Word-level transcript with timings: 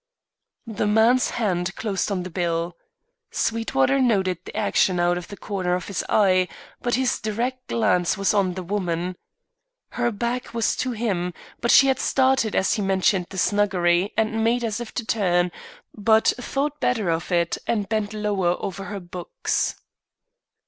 The 0.65 0.87
man's 0.87 1.29
hand 1.29 1.75
closed 1.75 2.11
on 2.11 2.23
the 2.23 2.31
bill. 2.31 2.75
Sweetwater 3.29 3.99
noted 4.01 4.39
the 4.45 4.57
action 4.57 4.99
out 4.99 5.15
of 5.15 5.27
the 5.27 5.37
corner 5.37 5.75
of 5.75 5.85
his 5.85 6.03
eye, 6.09 6.47
but 6.81 6.95
his 6.95 7.19
direct 7.19 7.67
glance 7.67 8.17
was 8.17 8.33
on 8.33 8.55
the 8.55 8.63
woman. 8.63 9.15
Her 9.91 10.11
back 10.11 10.55
was 10.55 10.75
to 10.77 10.93
him, 10.93 11.35
but 11.59 11.69
she 11.69 11.85
had 11.85 11.99
started 11.99 12.55
as 12.55 12.73
he 12.73 12.81
mentioned 12.81 13.27
the 13.29 13.37
snuggery 13.37 14.11
and 14.17 14.43
made 14.43 14.63
as 14.63 14.79
if 14.79 14.91
to 14.95 15.05
turn; 15.05 15.51
but 15.95 16.33
thought 16.39 16.79
better 16.79 17.11
of 17.11 17.31
it, 17.31 17.59
and 17.67 17.87
bent 17.87 18.11
lower 18.11 18.55
over 18.59 18.85
her 18.85 18.99
books. 18.99 19.75